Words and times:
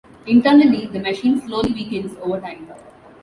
Internally, 0.25 0.87
the 0.87 0.97
machine 0.99 1.39
slowly 1.41 1.71
weakens 1.73 2.15
over 2.23 2.39
time. 2.41 2.67